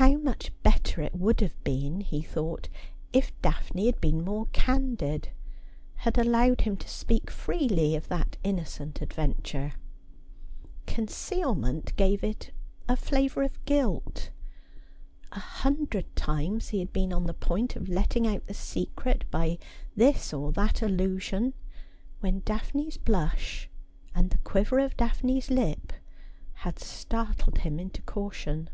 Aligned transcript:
How 0.00 0.16
much 0.16 0.52
better 0.62 1.00
it 1.02 1.16
would 1.16 1.40
have 1.40 1.60
been, 1.64 2.02
he 2.02 2.22
thought, 2.22 2.68
if 3.12 3.32
Daphne 3.42 3.86
had 3.86 4.00
been 4.00 4.22
more 4.24 4.46
candid, 4.52 5.30
had 5.96 6.16
allowed 6.16 6.60
him 6.60 6.76
to 6.76 6.88
speak 6.88 7.28
freely 7.32 7.96
of 7.96 8.06
that 8.06 8.36
innocent 8.44 9.02
adventure! 9.02 9.72
Concealment 10.86 11.96
gave 11.96 12.22
it 12.22 12.52
a 12.88 12.94
flavour 12.94 13.42
of 13.42 13.64
guilt. 13.64 14.30
A 15.32 15.40
hundred 15.40 16.14
times 16.14 16.68
he 16.68 16.78
had 16.78 16.92
been 16.92 17.12
on 17.12 17.26
the 17.26 17.34
point 17.34 17.74
of 17.74 17.88
letting 17.88 18.24
out 18.24 18.46
the 18.46 18.54
secret 18.54 19.28
by 19.32 19.58
this 19.96 20.32
or 20.32 20.52
that 20.52 20.80
allusion, 20.80 21.54
when 22.20 22.42
Daphne's 22.44 22.98
blush 22.98 23.68
and 24.14 24.30
the 24.30 24.38
quiver 24.38 24.78
of 24.78 24.96
Daphne's 24.96 25.50
lip 25.50 25.92
had 26.62 26.78
startled 26.78 27.58
him 27.58 27.80
into 27.80 28.00
caution. 28.02 28.70